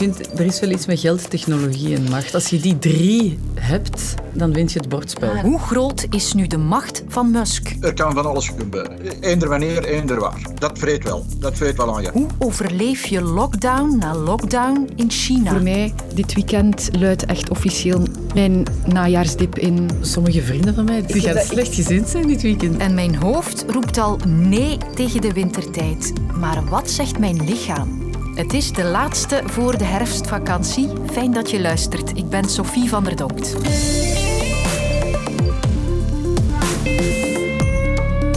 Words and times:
vind, 0.00 0.38
er 0.38 0.46
is 0.46 0.60
wel 0.60 0.70
iets 0.70 0.86
met 0.86 1.00
geld, 1.00 1.30
technologie 1.30 1.94
en 1.94 2.02
macht. 2.10 2.34
Als 2.34 2.46
je 2.46 2.60
die 2.60 2.78
drie 2.78 3.38
hebt, 3.54 4.14
dan 4.32 4.52
wint 4.52 4.72
je 4.72 4.78
het 4.78 4.88
bordspel. 4.88 5.36
Hoe 5.36 5.58
groot 5.58 6.06
is 6.10 6.32
nu 6.32 6.46
de 6.46 6.56
macht 6.56 7.02
van 7.08 7.30
Musk? 7.30 7.76
Er 7.80 7.94
kan 7.94 8.12
van 8.12 8.26
alles 8.26 8.48
gebeuren. 8.48 9.20
Eender 9.20 9.48
wanneer, 9.48 9.84
eender 9.84 10.20
waar. 10.20 10.40
Dat 10.58 10.78
vreet 10.78 11.04
wel. 11.04 11.24
Dat 11.38 11.56
vreet 11.56 11.76
wel 11.76 11.96
aan 11.96 12.02
je. 12.02 12.10
Hoe 12.12 12.26
overleef 12.38 13.06
je 13.06 13.22
lockdown 13.22 13.98
na 13.98 14.14
lockdown 14.14 14.88
in 14.96 15.10
China? 15.10 15.50
Voor 15.50 15.62
mij, 15.62 15.92
dit 16.14 16.34
weekend 16.34 16.88
luidt 16.98 17.24
echt 17.24 17.50
officieel 17.50 18.02
mijn 18.34 18.66
najaarsdip 18.86 19.58
in. 19.58 19.90
Sommige 20.00 20.42
vrienden 20.42 20.74
van 20.74 20.84
mij 20.84 21.02
die 21.06 21.20
gaan 21.20 21.44
slecht 21.44 21.74
gezind 21.74 22.08
zijn 22.08 22.26
dit 22.26 22.42
weekend. 22.42 22.76
En 22.76 22.94
mijn 22.94 23.16
hoofd 23.16 23.64
roept 23.68 23.98
al 23.98 24.18
nee 24.26 24.78
tegen 24.94 25.20
de 25.20 25.32
wintertijd. 25.32 26.12
Maar 26.38 26.64
wat 26.68 26.90
zegt 26.90 27.18
mijn 27.18 27.44
lichaam? 27.44 27.99
Het 28.34 28.52
is 28.52 28.72
de 28.72 28.84
laatste 28.84 29.42
voor 29.44 29.78
de 29.78 29.84
herfstvakantie. 29.84 30.88
Fijn 31.12 31.32
dat 31.32 31.50
je 31.50 31.60
luistert. 31.60 32.16
Ik 32.16 32.28
ben 32.28 32.44
Sophie 32.44 32.88
van 32.88 33.04
der 33.04 33.16
Dokt. 33.16 33.56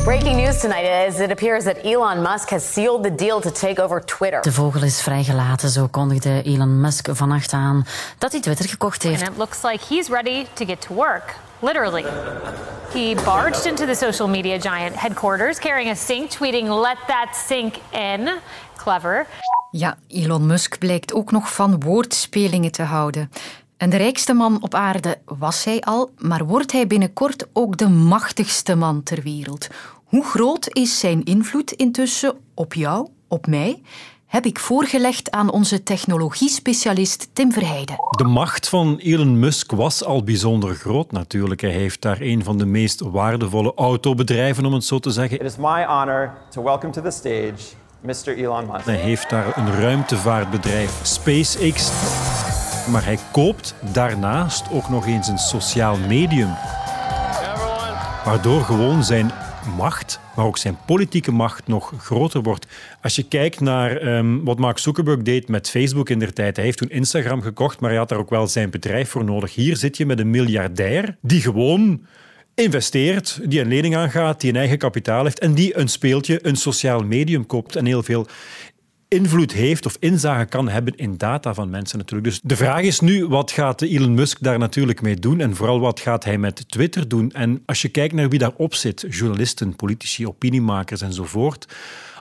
Breaking 0.03 0.35
news 0.35 0.59
tonight 0.59 1.07
is 1.07 1.19
it 1.19 1.31
appears 1.31 1.63
that 1.63 1.77
Elon 1.77 2.21
Musk 2.21 2.49
has 2.49 2.73
sealed 2.73 3.03
the 3.03 3.15
deal 3.15 3.39
to 3.39 3.51
take 3.51 3.83
over 3.83 4.05
Twitter. 4.05 4.41
De 4.41 4.51
vogel 4.51 4.83
is 4.83 5.01
vrijgelaten, 5.01 5.69
zo 5.69 5.87
kondigde 5.87 6.41
Elon 6.43 6.81
Musk 6.81 7.07
vannacht 7.11 7.53
aan 7.53 7.85
dat 8.17 8.31
hij 8.31 8.41
Twitter 8.41 8.69
gekocht 8.69 9.03
heeft. 9.03 9.21
And 9.21 9.31
it 9.31 9.37
looks 9.37 9.61
like 9.61 9.85
he's 9.89 10.07
ready 10.07 10.45
to 10.53 10.65
get 10.65 10.81
to 10.81 10.93
work, 10.93 11.35
literally. 11.59 12.05
He 12.93 13.15
barged 13.25 13.65
into 13.65 13.85
the 13.85 13.95
social 13.95 14.27
media 14.27 14.57
giant 14.57 14.95
headquarters 14.95 15.59
carrying 15.59 15.91
a 15.91 15.95
sink, 15.95 16.29
tweeting, 16.29 16.81
Let 16.81 16.97
that 17.07 17.35
sink 17.47 17.75
in. 17.91 18.29
Clever. 18.75 19.25
Ja, 19.75 19.97
Elon 20.07 20.45
Musk 20.45 20.77
blijkt 20.77 21.13
ook 21.13 21.31
nog 21.31 21.53
van 21.53 21.79
woordspelingen 21.79 22.71
te 22.71 22.81
houden. 22.81 23.29
En 23.77 23.89
de 23.89 23.97
rijkste 23.97 24.33
man 24.33 24.61
op 24.61 24.73
aarde 24.73 25.17
was 25.25 25.63
hij 25.63 25.81
al, 25.81 26.09
maar 26.17 26.45
wordt 26.45 26.71
hij 26.71 26.87
binnenkort 26.87 27.47
ook 27.53 27.77
de 27.77 27.89
machtigste 27.89 28.75
man 28.75 29.03
ter 29.03 29.21
wereld? 29.21 29.67
Hoe 30.03 30.23
groot 30.23 30.67
is 30.69 30.99
zijn 30.99 31.23
invloed 31.23 31.71
intussen 31.71 32.35
op 32.53 32.73
jou, 32.73 33.07
op 33.27 33.47
mij? 33.47 33.81
Heb 34.25 34.45
ik 34.45 34.59
voorgelegd 34.59 35.31
aan 35.31 35.51
onze 35.51 35.83
technologiespecialist 35.83 37.29
Tim 37.33 37.51
Verheijden. 37.51 37.95
De 38.17 38.23
macht 38.23 38.69
van 38.69 38.97
Elon 38.97 39.39
Musk 39.39 39.71
was 39.71 40.03
al 40.03 40.23
bijzonder 40.23 40.75
groot 40.75 41.11
natuurlijk. 41.11 41.61
Hij 41.61 41.71
heeft 41.71 42.01
daar 42.01 42.21
een 42.21 42.43
van 42.43 42.57
de 42.57 42.65
meest 42.65 42.99
waardevolle 42.99 43.73
autobedrijven, 43.75 44.65
om 44.65 44.73
het 44.73 44.85
zo 44.85 44.99
te 44.99 45.11
zeggen. 45.11 45.39
It 45.39 45.45
is 45.45 45.57
my 45.57 45.85
honor 45.85 46.33
to 46.49 46.63
welcome 46.63 46.93
to 46.93 47.01
the 47.01 47.11
stage 47.11 47.81
Mr. 48.03 48.37
Elon 48.37 48.65
Musk. 48.71 48.85
Hij 48.85 48.95
heeft 48.95 49.29
daar 49.29 49.57
een 49.57 49.79
ruimtevaartbedrijf, 49.79 50.99
SpaceX. 51.03 51.91
Maar 52.91 53.05
hij 53.05 53.17
koopt 53.31 53.75
daarnaast 53.93 54.71
ook 54.71 54.89
nog 54.89 55.07
eens 55.07 55.27
een 55.27 55.37
sociaal 55.37 55.97
medium. 55.97 56.49
Waardoor 58.25 58.61
gewoon 58.61 59.03
zijn 59.03 59.31
macht, 59.77 60.19
maar 60.35 60.45
ook 60.45 60.57
zijn 60.57 60.77
politieke 60.85 61.31
macht 61.31 61.67
nog 61.67 61.93
groter 61.97 62.41
wordt. 62.41 62.67
Als 63.01 63.15
je 63.15 63.23
kijkt 63.23 63.59
naar 63.59 63.97
ehm, 63.97 64.43
wat 64.43 64.59
Mark 64.59 64.77
Zuckerberg 64.77 65.21
deed 65.21 65.47
met 65.47 65.69
Facebook 65.69 66.09
in 66.09 66.19
der 66.19 66.33
tijd. 66.33 66.55
Hij 66.55 66.65
heeft 66.65 66.77
toen 66.77 66.89
Instagram 66.89 67.41
gekocht, 67.41 67.79
maar 67.79 67.89
hij 67.89 67.99
had 67.99 68.09
daar 68.09 68.19
ook 68.19 68.29
wel 68.29 68.47
zijn 68.47 68.69
bedrijf 68.69 69.09
voor 69.09 69.23
nodig. 69.23 69.55
Hier 69.55 69.77
zit 69.77 69.97
je 69.97 70.05
met 70.05 70.19
een 70.19 70.29
miljardair 70.29 71.17
die 71.21 71.41
gewoon 71.41 72.05
investeert, 72.55 73.39
die 73.43 73.59
een 73.59 73.67
lening 73.67 73.95
aangaat, 73.95 74.41
die 74.41 74.49
een 74.49 74.55
eigen 74.55 74.77
kapitaal 74.77 75.23
heeft 75.23 75.39
en 75.39 75.53
die 75.53 75.77
een 75.77 75.87
speeltje, 75.87 76.47
een 76.47 76.55
sociaal 76.55 76.99
medium 76.99 77.45
koopt 77.45 77.75
en 77.75 77.85
heel 77.85 78.03
veel 78.03 78.27
invloed 79.07 79.51
heeft 79.51 79.85
of 79.85 79.97
inzage 79.99 80.45
kan 80.45 80.69
hebben 80.69 80.95
in 80.95 81.17
data 81.17 81.53
van 81.53 81.69
mensen 81.69 81.97
natuurlijk. 81.97 82.27
Dus 82.27 82.39
de 82.43 82.55
vraag 82.55 82.81
is 82.81 82.99
nu, 82.99 83.27
wat 83.27 83.51
gaat 83.51 83.81
Elon 83.81 84.13
Musk 84.13 84.37
daar 84.41 84.59
natuurlijk 84.59 85.01
mee 85.01 85.15
doen 85.15 85.39
en 85.39 85.55
vooral 85.55 85.79
wat 85.79 85.99
gaat 85.99 86.23
hij 86.23 86.37
met 86.37 86.69
Twitter 86.69 87.07
doen? 87.07 87.31
En 87.31 87.63
als 87.65 87.81
je 87.81 87.89
kijkt 87.89 88.13
naar 88.13 88.29
wie 88.29 88.39
daarop 88.39 88.73
zit, 88.73 89.05
journalisten, 89.09 89.75
politici, 89.75 90.27
opiniemakers 90.27 91.01
enzovoort, 91.01 91.67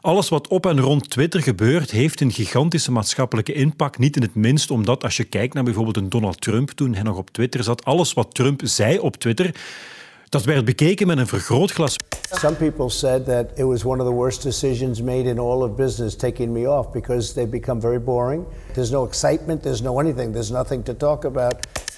alles 0.00 0.28
wat 0.28 0.48
op 0.48 0.66
en 0.66 0.80
rond 0.80 1.10
Twitter 1.10 1.42
gebeurt, 1.42 1.90
heeft 1.90 2.20
een 2.20 2.32
gigantische 2.32 2.92
maatschappelijke 2.92 3.52
impact. 3.52 3.98
Niet 3.98 4.16
in 4.16 4.22
het 4.22 4.34
minst 4.34 4.70
omdat 4.70 5.02
als 5.02 5.16
je 5.16 5.24
kijkt 5.24 5.54
naar 5.54 5.64
bijvoorbeeld 5.64 5.96
een 5.96 6.08
Donald 6.08 6.40
Trump 6.40 6.70
toen 6.70 6.94
hij 6.94 7.02
nog 7.02 7.16
op 7.16 7.30
Twitter 7.30 7.62
zat, 7.62 7.84
alles 7.84 8.12
wat 8.12 8.34
Trump 8.34 8.60
zei 8.64 8.98
op 8.98 9.16
Twitter, 9.16 9.54
dat 10.32 10.44
werd 10.44 10.64
bekeken 10.64 11.06
met 11.06 11.18
een 11.18 11.26
vergrootglas. 11.26 11.96
Some 12.30 12.54
people 12.54 12.88
said 12.88 13.24
that 13.24 13.46
it 13.54 13.64
was 13.64 13.84
one 13.84 14.02
of 14.02 14.08
the 14.08 14.14
worst 14.14 14.42
decisions 14.42 15.02
made 15.02 15.22
in 15.22 15.38
all 15.38 15.62
of 15.62 15.74
business 15.74 16.16
taking 16.16 16.52
me 16.52 16.68
off 16.68 16.90
because 16.90 17.32
they 17.32 17.48
become 17.48 17.80
very 17.80 18.00
boring. 18.00 18.44
There's 18.72 18.90
no 18.90 19.06
excitement, 19.06 19.62
there's 19.62 19.80
no 19.80 20.00
anything, 20.00 20.32
there's 20.32 20.50
nothing 20.50 20.84
to 20.84 20.96
talk 20.96 21.24
about. 21.24 21.54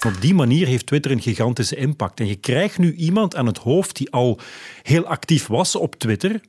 Op 0.07 0.21
die 0.21 0.35
manier 0.35 0.67
heeft 0.67 0.87
Twitter 0.87 1.11
een 1.11 1.21
gigantische 1.21 1.77
impact. 1.77 2.21
En 2.21 2.27
je 2.27 2.35
krijgt 2.35 2.79
nu 2.79 2.95
iemand 2.95 3.37
aan 3.37 3.47
het 3.47 3.59
hoofd 3.59 3.97
die 3.97 4.11
al 4.11 4.39
heel 4.83 5.05
actief 5.05 5.47
was 5.47 5.77
op 5.77 5.95
Twitter 5.95 6.41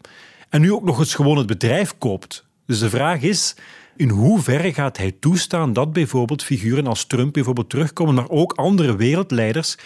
en 0.50 0.62
nu 0.62 0.74
ook 0.74 0.84
nog 0.84 1.00
eens 1.00 1.16
gewoon 1.16 1.38
het 1.38 1.48
bedrijf 1.48 1.98
koopt. 1.98 2.46
Dus 2.66 2.80
de 2.80 2.90
vraag 2.90 3.22
is, 3.22 3.56
in 3.96 4.10
hoeverre 4.10 4.74
gaat 4.74 4.98
hij 4.98 5.16
toestaan 5.20 5.74
dat 5.74 5.94
bijvoorbeeld 5.94 6.44
figuren 6.44 6.88
als 6.88 7.06
Trump 7.06 7.34
bijvoorbeeld 7.34 7.70
terugkomen, 7.70 8.14
maar 8.14 8.30
ook 8.30 8.54
andere 8.54 8.96
wereldleiders 8.96 9.78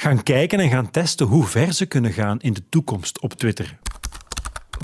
gaan 0.00 0.22
kijken 0.22 0.60
en 0.60 0.68
gaan 0.68 0.90
testen 0.90 1.26
hoe 1.26 1.44
ver 1.44 1.72
ze 1.72 1.86
kunnen 1.86 2.12
gaan 2.12 2.40
in 2.40 2.52
de 2.52 2.62
toekomst 2.68 3.20
op 3.20 3.32
Twitter. 3.32 3.78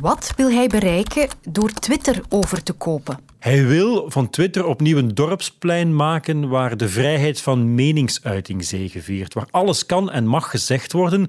Wat 0.00 0.32
wil 0.36 0.50
hij 0.50 0.66
bereiken 0.66 1.28
door 1.48 1.72
Twitter 1.72 2.20
over 2.28 2.62
te 2.62 2.72
kopen? 2.72 3.18
Hij 3.38 3.66
wil 3.66 4.10
van 4.10 4.30
Twitter 4.30 4.66
opnieuw 4.66 4.98
een 4.98 5.14
dorpsplein 5.14 5.96
maken 5.96 6.48
waar 6.48 6.76
de 6.76 6.88
vrijheid 6.88 7.40
van 7.40 7.74
meningsuiting 7.74 8.64
zegeviert. 8.64 9.34
Waar 9.34 9.46
alles 9.50 9.86
kan 9.86 10.10
en 10.10 10.26
mag 10.26 10.50
gezegd 10.50 10.92
worden, 10.92 11.28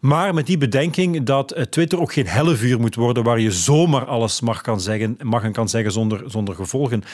maar 0.00 0.34
met 0.34 0.46
die 0.46 0.58
bedenking 0.58 1.22
dat 1.22 1.52
eh, 1.52 1.62
Twitter 1.64 2.00
ook 2.00 2.12
geen 2.12 2.26
hellevuur 2.26 2.80
moet 2.80 2.94
worden 2.94 3.22
waar 3.22 3.40
je 3.40 3.50
zomaar 3.50 4.06
alles 4.06 4.40
mag, 4.40 4.60
kan 4.60 4.80
zeggen, 4.80 5.16
mag 5.22 5.42
en 5.42 5.52
kan 5.52 5.68
zeggen 5.68 5.92
zonder, 5.92 6.22
zonder 6.26 6.54
gevolgen. 6.54 7.04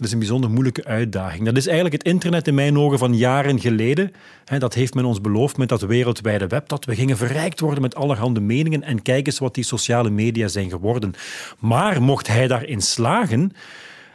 Dat 0.00 0.08
is 0.08 0.14
een 0.14 0.20
bijzonder 0.20 0.50
moeilijke 0.50 0.84
uitdaging. 0.84 1.44
Dat 1.44 1.56
is 1.56 1.66
eigenlijk 1.66 1.96
het 1.96 2.12
internet 2.12 2.46
in 2.46 2.54
mijn 2.54 2.78
ogen 2.78 2.98
van 2.98 3.16
jaren 3.16 3.60
geleden. 3.60 4.12
Dat 4.58 4.74
heeft 4.74 4.94
men 4.94 5.04
ons 5.04 5.20
beloofd 5.20 5.56
met 5.56 5.68
dat 5.68 5.80
wereldwijde 5.80 6.46
web, 6.46 6.68
dat 6.68 6.84
we 6.84 6.94
gingen 6.94 7.16
verrijkt 7.16 7.60
worden 7.60 7.82
met 7.82 7.94
allerhande 7.94 8.40
meningen 8.40 8.82
en 8.82 9.02
kijk 9.02 9.26
eens 9.26 9.38
wat 9.38 9.54
die 9.54 9.64
sociale 9.64 10.10
media 10.10 10.48
zijn 10.48 10.70
geworden. 10.70 11.14
Maar 11.58 12.02
mocht 12.02 12.26
hij 12.26 12.46
daarin 12.46 12.80
slagen, 12.80 13.52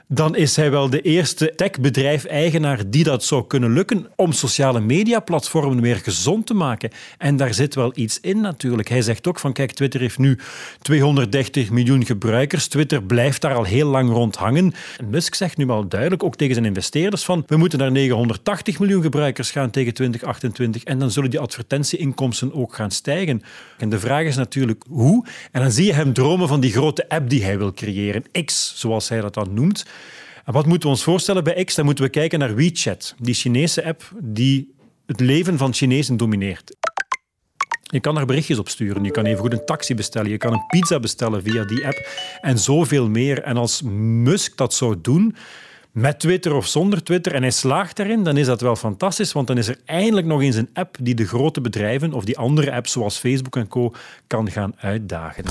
dan 0.08 0.36
is 0.36 0.56
hij 0.56 0.72
wel 0.72 0.90
de 0.90 1.02
eerste 1.02 1.54
techbedrijf-eigenaar 1.56 2.90
die 2.90 3.04
dat 3.04 3.24
zou 3.24 3.48
kunnen 3.48 3.74
lukken 3.74 4.08
om 4.16 4.32
sociale 4.32 4.80
mediaplatformen 4.80 5.82
weer 5.82 5.96
gezond 5.96 6.46
te 6.46 6.54
maken. 6.54 6.92
En 7.18 7.38
daar 7.38 7.54
zit 7.54 7.76
wel 7.76 7.92
iets 7.96 8.20
in 8.20 8.42
natuurlijk. 8.42 8.90
Hij 8.90 9.02
zegt 9.02 9.28
ook 9.28 9.40
van, 9.40 9.54
kijk, 9.54 9.72
Twitter 9.72 10.00
heeft 10.00 10.18
nu 10.18 10.40
230 10.82 11.72
miljoen 11.72 12.06
gebruikers. 12.06 12.68
Twitter 12.68 13.04
blijft 13.04 13.42
daar 13.42 13.56
al 13.56 13.64
heel 13.64 13.88
lang 13.88 14.10
rond 14.10 14.36
hangen. 14.36 14.74
En 14.98 15.10
Musk 15.10 15.36
zegt 15.36 15.58
nu 15.58 15.66
wel 15.66 15.88
duidelijk, 15.88 16.24
ook 16.24 16.36
tegen 16.36 16.54
zijn 16.54 16.66
investeerders, 16.66 17.24
van 17.24 17.44
we 17.48 17.58
moeten 17.58 17.80
naar 17.80 17.92
980 17.92 18.80
miljoen 18.80 19.02
gebruikers 19.02 19.52
gaan 19.52 19.70
tegen 19.70 19.94
2028 19.94 20.84
en 20.84 21.00
dan 21.00 21.12
zullen 21.12 21.30
die 21.30 21.40
advertentieinkomsten 21.40 22.54
ook 22.54 22.76
gaan 22.76 22.92
stijgen. 22.92 23.42
En 23.78 23.90
de 23.90 24.00
vraag 24.00 24.26
is 24.26 24.36
natuurlijk 24.36 24.84
hoe. 24.90 25.26
En 25.52 25.62
dan 25.62 25.72
zie 25.72 25.86
je 25.86 25.94
hem 25.94 26.14
dromen 26.14 26.48
van 26.48 26.60
die 26.60 26.72
grote 26.72 27.10
app 27.10 27.30
die 27.30 27.44
hij 27.44 27.58
wil 27.58 27.74
creëren. 27.74 28.24
X, 28.46 28.74
zoals 28.76 29.10
hij 29.10 29.22
dat 29.22 29.34
dan 29.34 29.54
noemt. 29.54 29.86
En 30.46 30.54
wat 30.54 30.66
moeten 30.66 30.90
we 30.90 30.96
ons 30.96 31.04
voorstellen 31.04 31.44
bij 31.44 31.64
X? 31.64 31.76
Dan 31.76 31.86
moeten 31.86 32.04
we 32.04 32.10
kijken 32.10 32.40
naar 32.40 32.56
WeChat, 32.56 33.16
die 33.20 33.34
Chinese 33.34 33.86
app 33.86 34.12
die 34.24 34.74
het 35.06 35.20
leven 35.20 35.58
van 35.58 35.74
Chinezen 35.74 36.18
domineert. 36.18 36.76
Je 37.82 38.00
kan 38.00 38.16
daar 38.16 38.26
berichtjes 38.26 38.60
op 38.60 38.70
sturen. 38.70 39.04
Je 39.04 39.12
kan 39.12 39.26
even 39.26 39.40
goed 39.40 39.52
een 39.52 39.66
taxi 39.66 39.96
bestellen. 39.96 40.30
Je 40.30 40.38
kan 40.38 40.54
een 40.54 40.66
pizza 40.68 41.00
bestellen 41.00 41.44
via 41.44 41.64
die 41.64 41.86
app. 41.86 42.08
En 42.42 42.60
zoveel 42.60 43.10
meer. 43.10 43.44
En 43.44 43.58
als 43.58 43.82
Musk 43.82 44.58
dat 44.58 44.74
zou 44.74 44.96
doen, 45.02 45.36
met 45.92 46.20
Twitter 46.20 46.54
of 46.54 46.68
zonder 46.68 47.04
Twitter, 47.04 47.34
en 47.34 47.42
hij 47.42 47.52
slaagt 47.52 47.96
daarin, 47.98 48.24
dan 48.24 48.38
is 48.38 48.46
dat 48.46 48.62
wel 48.62 48.76
fantastisch. 48.76 49.32
Want 49.32 49.48
dan 49.48 49.58
is 49.58 49.68
er 49.68 49.80
eindelijk 49.86 50.28
nog 50.28 50.42
eens 50.42 50.56
een 50.56 50.70
app 50.74 50.98
die 51.02 51.16
de 51.16 51.28
grote 51.28 51.62
bedrijven 51.62 52.14
of 52.14 52.26
die 52.26 52.38
andere 52.38 52.72
apps 52.72 52.92
zoals 52.92 53.18
Facebook 53.18 53.56
en 53.56 53.68
Co. 53.68 53.94
kan 54.28 54.52
gaan 54.52 54.74
uitdagen. 54.78 55.46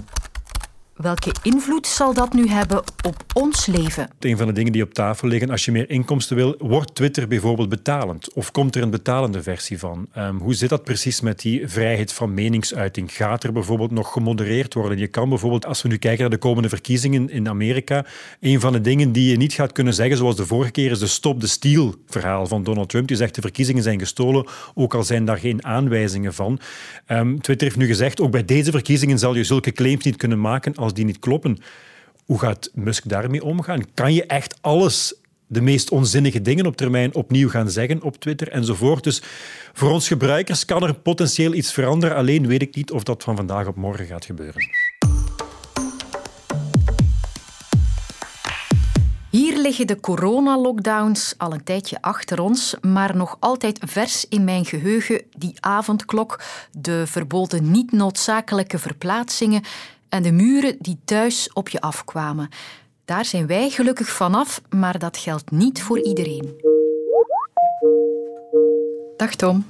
Welke 0.94 1.32
invloed 1.42 1.86
zal 1.86 2.14
dat 2.14 2.32
nu 2.32 2.48
hebben 2.48 2.78
op 2.78 3.24
ons 3.32 3.66
leven? 3.66 4.08
Een 4.20 4.36
van 4.36 4.46
de 4.46 4.52
dingen 4.52 4.72
die 4.72 4.82
op 4.82 4.94
tafel 4.94 5.28
liggen, 5.28 5.50
als 5.50 5.64
je 5.64 5.72
meer 5.72 5.90
inkomsten 5.90 6.36
wil, 6.36 6.54
wordt 6.58 6.94
Twitter 6.94 7.28
bijvoorbeeld 7.28 7.68
betalend? 7.68 8.32
Of 8.32 8.50
komt 8.50 8.76
er 8.76 8.82
een 8.82 8.90
betalende 8.90 9.42
versie 9.42 9.78
van? 9.78 10.08
Um, 10.18 10.38
hoe 10.38 10.54
zit 10.54 10.68
dat 10.68 10.84
precies 10.84 11.20
met 11.20 11.40
die 11.40 11.68
vrijheid 11.68 12.12
van 12.12 12.34
meningsuiting? 12.34 13.12
Gaat 13.12 13.44
er 13.44 13.52
bijvoorbeeld 13.52 13.90
nog 13.90 14.12
gemodereerd 14.12 14.74
worden? 14.74 14.98
Je 14.98 15.06
kan 15.06 15.28
bijvoorbeeld, 15.28 15.66
als 15.66 15.82
we 15.82 15.88
nu 15.88 15.96
kijken 15.96 16.20
naar 16.20 16.30
de 16.30 16.36
komende 16.36 16.68
verkiezingen 16.68 17.30
in 17.30 17.48
Amerika, 17.48 18.06
een 18.40 18.60
van 18.60 18.72
de 18.72 18.80
dingen 18.80 19.12
die 19.12 19.30
je 19.30 19.36
niet 19.36 19.52
gaat 19.52 19.72
kunnen 19.72 19.94
zeggen, 19.94 20.16
zoals 20.16 20.36
de 20.36 20.46
vorige 20.46 20.70
keer, 20.70 20.90
is 20.90 20.98
de 20.98 21.06
stop 21.06 21.40
the 21.40 21.48
steal 21.48 21.94
verhaal 22.06 22.46
van 22.46 22.64
Donald 22.64 22.88
Trump. 22.88 23.08
Die 23.08 23.16
zegt 23.16 23.34
de 23.34 23.40
verkiezingen 23.40 23.82
zijn 23.82 23.98
gestolen, 23.98 24.46
ook 24.74 24.94
al 24.94 25.02
zijn 25.02 25.24
daar 25.24 25.38
geen 25.38 25.64
aanwijzingen 25.64 26.34
van. 26.34 26.58
Um, 27.08 27.40
Twitter 27.40 27.66
heeft 27.66 27.78
nu 27.78 27.86
gezegd, 27.86 28.20
ook 28.20 28.30
bij 28.30 28.44
deze 28.44 28.70
verkiezingen 28.70 29.18
zal 29.18 29.34
je 29.34 29.44
zulke 29.44 29.72
claims 29.72 30.04
niet 30.04 30.16
kunnen 30.16 30.40
maken 30.40 30.74
als 30.84 30.94
die 30.94 31.04
niet 31.04 31.18
kloppen. 31.18 31.58
Hoe 32.24 32.38
gaat 32.38 32.70
Musk 32.74 33.08
daarmee 33.08 33.44
omgaan? 33.44 33.94
Kan 33.94 34.14
je 34.14 34.26
echt 34.26 34.58
alles 34.60 35.14
de 35.46 35.60
meest 35.60 35.90
onzinnige 35.90 36.42
dingen 36.42 36.66
op 36.66 36.76
termijn 36.76 37.14
opnieuw 37.14 37.48
gaan 37.48 37.70
zeggen 37.70 38.02
op 38.02 38.16
Twitter 38.16 38.48
enzovoort. 38.48 39.04
Dus 39.04 39.22
voor 39.72 39.90
ons 39.90 40.08
gebruikers 40.08 40.64
kan 40.64 40.82
er 40.82 40.94
potentieel 40.94 41.54
iets 41.54 41.72
veranderen. 41.72 42.16
Alleen 42.16 42.46
weet 42.46 42.62
ik 42.62 42.74
niet 42.74 42.90
of 42.90 43.02
dat 43.02 43.22
van 43.22 43.36
vandaag 43.36 43.66
op 43.66 43.76
morgen 43.76 44.06
gaat 44.06 44.24
gebeuren. 44.24 44.62
Hier 49.34 49.58
liggen 49.58 49.86
de 49.86 50.00
coronalockdowns 50.00 51.34
al 51.36 51.52
een 51.52 51.64
tijdje 51.64 51.98
achter 52.00 52.40
ons, 52.40 52.74
maar 52.80 53.16
nog 53.16 53.36
altijd 53.40 53.78
vers 53.86 54.26
in 54.28 54.44
mijn 54.44 54.64
geheugen 54.64 55.22
die 55.36 55.54
avondklok, 55.60 56.42
de 56.72 57.02
verboden 57.06 57.70
niet 57.70 57.92
noodzakelijke 57.92 58.78
verplaatsingen 58.78 59.62
en 60.08 60.22
de 60.22 60.32
muren 60.32 60.76
die 60.78 60.98
thuis 61.04 61.52
op 61.52 61.68
je 61.68 61.80
afkwamen. 61.80 62.48
Daar 63.04 63.24
zijn 63.24 63.46
wij 63.46 63.70
gelukkig 63.70 64.08
vanaf, 64.08 64.60
maar 64.68 64.98
dat 64.98 65.16
geldt 65.16 65.50
niet 65.50 65.82
voor 65.82 66.00
iedereen. 66.00 66.54
Dag 69.16 69.34
Tom. 69.34 69.64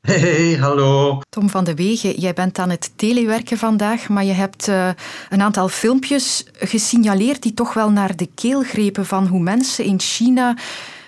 Hey, 0.00 0.56
hallo. 0.60 1.20
Tom 1.28 1.50
van 1.50 1.64
de 1.64 1.74
Wegen, 1.74 2.20
jij 2.20 2.32
bent 2.32 2.58
aan 2.58 2.70
het 2.70 2.92
telewerken 2.96 3.58
vandaag, 3.58 4.08
maar 4.08 4.24
je 4.24 4.32
hebt 4.32 4.68
uh, 4.68 4.88
een 5.28 5.42
aantal 5.42 5.68
filmpjes 5.68 6.44
gesignaleerd 6.52 7.42
die 7.42 7.54
toch 7.54 7.74
wel 7.74 7.90
naar 7.90 8.16
de 8.16 8.28
keel 8.34 8.62
grepen 8.62 9.06
van 9.06 9.26
hoe 9.26 9.40
mensen 9.40 9.84
in 9.84 10.00
China 10.00 10.56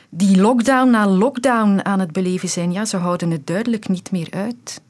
die 0.08 0.40
lockdown 0.40 0.90
na 0.90 1.08
lockdown 1.08 1.80
aan 1.82 2.00
het 2.00 2.12
beleven 2.12 2.48
zijn. 2.48 2.72
Ja, 2.72 2.84
ze 2.84 2.96
houden 2.96 3.30
het 3.30 3.46
duidelijk 3.46 3.88
niet 3.88 4.10
meer 4.10 4.28
uit. 4.30 4.80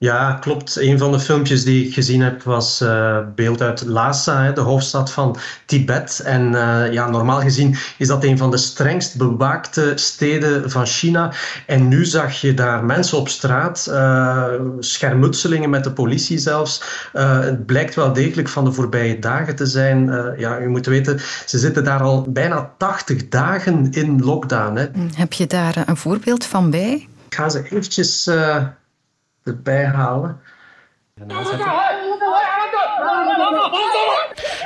Ja, 0.00 0.32
klopt. 0.32 0.76
Een 0.76 0.98
van 0.98 1.12
de 1.12 1.20
filmpjes 1.20 1.64
die 1.64 1.86
ik 1.86 1.94
gezien 1.94 2.20
heb 2.20 2.42
was 2.42 2.82
uh, 2.82 3.18
beeld 3.34 3.62
uit 3.62 3.84
Lhasa, 3.86 4.52
de 4.52 4.60
hoofdstad 4.60 5.12
van 5.12 5.36
Tibet. 5.66 6.20
En 6.24 6.52
uh, 6.52 6.92
ja, 6.92 7.10
normaal 7.10 7.40
gezien 7.40 7.76
is 7.96 8.06
dat 8.08 8.24
een 8.24 8.38
van 8.38 8.50
de 8.50 8.56
strengst 8.56 9.16
bewaakte 9.16 9.92
steden 9.94 10.70
van 10.70 10.86
China. 10.86 11.32
En 11.66 11.88
nu 11.88 12.04
zag 12.04 12.40
je 12.40 12.54
daar 12.54 12.84
mensen 12.84 13.18
op 13.18 13.28
straat, 13.28 13.86
uh, 13.90 14.52
schermutselingen 14.78 15.70
met 15.70 15.84
de 15.84 15.92
politie 15.92 16.38
zelfs. 16.38 16.82
het 17.12 17.66
blijkt 17.66 17.94
wel 17.94 18.12
degelijk 18.12 18.48
van 18.48 18.64
de 18.64 18.72
voorbije 18.72 19.18
dagen 19.18 19.56
te 19.56 19.66
zijn. 19.66 20.10
ja, 20.36 20.60
u 20.60 20.68
moet 20.68 20.86
weten, 20.86 21.20
ze 21.46 21.58
zitten 21.58 21.84
daar 21.84 22.02
al 22.02 22.26
bijna 22.28 22.70
80 22.76 23.28
dagen 23.28 23.90
in 23.90 24.24
lockdown. 24.24 24.76
Hè. 24.76 24.86
Heb 25.14 25.32
je 25.32 25.46
daar 25.46 25.82
een 25.86 25.96
voorbeeld 25.96 26.44
van 26.44 26.70
bij? 26.70 27.08
Ik 27.26 27.34
ga 27.34 27.48
ze 27.48 27.62
eventjes 27.62 28.30
erbij 29.44 29.84
halen. 29.84 30.40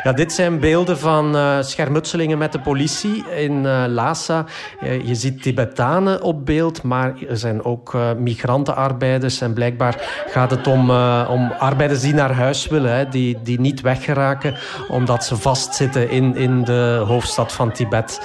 Ja, 0.02 0.12
dit 0.12 0.32
zijn 0.32 0.60
beelden 0.60 0.98
van 0.98 1.36
uh, 1.36 1.56
schermutselingen 1.60 2.38
met 2.38 2.52
de 2.52 2.60
politie 2.60 3.24
in 3.30 3.64
uh, 3.64 3.84
Lhasa. 3.86 4.44
Uh, 4.82 5.06
je 5.06 5.14
ziet 5.14 5.42
Tibetanen 5.42 6.22
op 6.22 6.46
beeld, 6.46 6.82
maar 6.82 7.14
er 7.28 7.36
zijn 7.36 7.64
ook 7.64 7.96
migrantenarbeiders. 8.18 9.40
En 9.40 9.52
blijkbaar 9.52 10.24
gaat 10.26 10.50
het 10.50 10.66
om, 10.66 10.90
om 11.28 11.52
arbeiders 11.58 12.00
die 12.00 12.14
naar 12.14 12.32
huis 12.32 12.66
willen, 12.66 12.96
hè, 12.96 13.08
die, 13.08 13.38
die 13.42 13.60
niet 13.60 13.80
weggeraken 13.80 14.54
omdat 14.88 15.24
ze 15.24 15.36
vastzitten 15.36 16.10
in, 16.10 16.36
in 16.36 16.64
de 16.64 17.02
hoofdstad 17.06 17.52
van 17.52 17.72
Tibet. 17.72 18.20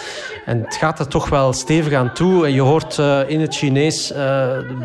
En 0.46 0.62
het 0.64 0.76
gaat 0.76 1.00
er 1.00 1.08
toch 1.08 1.30
wel 1.30 1.54
stevig 1.54 1.94
aan 1.94 2.14
toe. 2.14 2.46
En 2.46 2.54
je 2.54 2.62
hoort 2.62 2.98
in 3.28 3.42
het 3.42 3.56
Chinees 3.56 4.14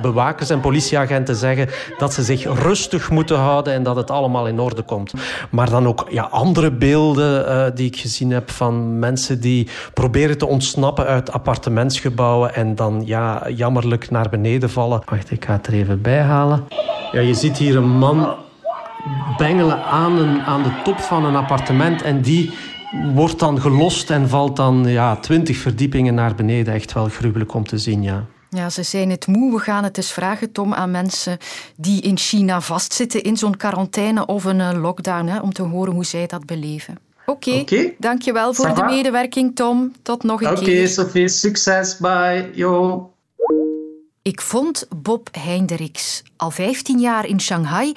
bewakers 0.02 0.50
en 0.50 0.60
politieagenten 0.60 1.36
zeggen 1.36 1.68
dat 1.98 2.12
ze 2.12 2.22
zich 2.22 2.62
rustig 2.62 3.10
moeten 3.10 3.36
houden 3.38 3.72
en 3.72 3.82
dat 3.82 3.96
het 3.96 4.10
allemaal 4.10 4.46
in 4.46 4.60
orde 4.60 4.82
komt. 4.82 5.12
Maar 5.50 5.70
dan 5.70 5.86
ook 5.86 6.06
ja, 6.10 6.22
andere 6.22 6.70
beelden 6.86 7.48
uh, 7.48 7.64
die 7.74 7.86
ik 7.86 7.96
gezien 7.96 8.30
heb 8.30 8.50
van 8.50 8.98
mensen 8.98 9.40
die 9.40 9.68
proberen 9.94 10.38
te 10.38 10.46
ontsnappen 10.46 11.06
uit 11.06 11.32
appartementsgebouwen 11.32 12.54
en 12.54 12.74
dan 12.74 13.02
ja, 13.04 13.48
jammerlijk 13.54 14.10
naar 14.10 14.28
beneden 14.28 14.70
vallen. 14.70 15.02
Wacht, 15.04 15.30
ik 15.30 15.44
ga 15.44 15.52
het 15.52 15.66
er 15.66 15.72
even 15.72 16.02
bij 16.02 16.20
halen. 16.20 16.64
Ja, 17.12 17.20
je 17.20 17.34
ziet 17.34 17.56
hier 17.56 17.76
een 17.76 17.98
man 17.98 18.34
bengelen 19.36 19.84
aan, 19.84 20.18
een, 20.18 20.40
aan 20.40 20.62
de 20.62 20.80
top 20.84 20.98
van 20.98 21.24
een 21.24 21.36
appartement 21.36 22.02
en 22.02 22.20
die 22.20 22.50
wordt 23.14 23.38
dan 23.38 23.60
gelost 23.60 24.10
en 24.10 24.28
valt 24.28 24.56
dan 24.56 24.84
ja, 24.86 25.16
twintig 25.16 25.56
verdiepingen 25.56 26.14
naar 26.14 26.34
beneden. 26.34 26.74
Echt 26.74 26.92
wel 26.92 27.08
gruwelijk 27.08 27.54
om 27.54 27.64
te 27.64 27.78
zien, 27.78 28.02
ja. 28.02 28.24
Ja, 28.54 28.70
ze 28.70 28.82
zijn 28.82 29.10
het 29.10 29.26
moe. 29.26 29.52
We 29.52 29.58
gaan 29.58 29.84
het 29.84 29.96
eens 29.96 30.12
vragen, 30.12 30.52
Tom, 30.52 30.74
aan 30.74 30.90
mensen 30.90 31.38
die 31.76 32.00
in 32.02 32.18
China 32.18 32.60
vastzitten 32.60 33.22
in 33.22 33.36
zo'n 33.36 33.56
quarantaine 33.56 34.26
of 34.26 34.44
een 34.44 34.60
eh, 34.60 34.80
lockdown, 34.80 35.26
hè, 35.26 35.40
om 35.40 35.52
te 35.52 35.62
horen 35.62 35.92
hoe 35.92 36.04
zij 36.04 36.26
dat 36.26 36.46
beleven. 36.46 36.98
Oké, 37.26 37.48
okay. 37.48 37.60
okay. 37.60 37.96
dankjewel 37.98 38.54
voor 38.54 38.74
de 38.74 38.82
medewerking, 38.82 39.56
Tom. 39.56 39.92
Tot 40.02 40.22
nog 40.22 40.40
een 40.40 40.50
okay, 40.50 40.64
keer. 40.64 40.80
Oké, 40.80 40.88
Sophie, 40.88 41.28
succes. 41.28 41.96
Bye. 41.96 42.50
Yo. 42.54 43.10
Ik 44.22 44.40
vond 44.40 44.86
Bob 44.96 45.28
Heinderiks 45.32 46.22
al 46.36 46.50
15 46.50 46.98
jaar 47.00 47.26
in 47.26 47.40
Shanghai 47.40 47.92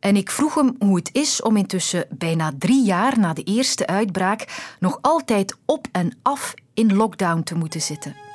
en 0.00 0.16
ik 0.16 0.30
vroeg 0.30 0.54
hem 0.54 0.74
hoe 0.78 0.96
het 0.96 1.10
is 1.12 1.42
om 1.42 1.56
intussen 1.56 2.06
bijna 2.10 2.52
drie 2.58 2.84
jaar 2.84 3.18
na 3.18 3.32
de 3.32 3.42
eerste 3.42 3.86
uitbraak 3.86 4.74
nog 4.80 4.98
altijd 5.00 5.56
op 5.64 5.86
en 5.92 6.18
af 6.22 6.54
in 6.74 6.94
lockdown 6.94 7.42
te 7.42 7.54
moeten 7.54 7.80
zitten. 7.80 8.27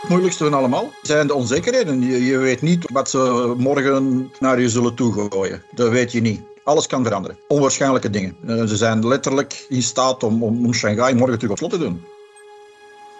Het 0.00 0.10
moeilijkste 0.10 0.44
van 0.44 0.54
allemaal 0.54 0.92
zijn 1.02 1.26
de 1.26 1.34
onzekerheden. 1.34 2.02
Je, 2.02 2.38
weet 2.38 2.62
niet 2.62 2.90
wat 2.92 3.10
ze 3.10 3.54
morgen 3.56 4.32
naar 4.38 4.60
je 4.60 4.68
zullen 4.68 4.94
toegooien. 4.94 5.62
Dat 5.70 5.90
weet 5.90 6.12
je 6.12 6.20
niet. 6.20 6.40
Alles 6.64 6.86
kan 6.86 7.04
veranderen. 7.04 7.38
Onwaarschijnlijke 7.48 8.10
dingen. 8.10 8.36
Eh, 8.46 8.64
ze 8.64 8.76
zijn 8.76 9.06
letterlijk 9.06 9.66
in 9.68 9.82
staat 9.82 10.22
om, 10.22 10.42
om 10.42 10.74
Shanghai 10.74 11.14
morgen 11.14 11.38
terug 11.38 11.50
op 11.50 11.58
slot 11.58 11.70
te 11.70 11.78
doen. 11.78 12.04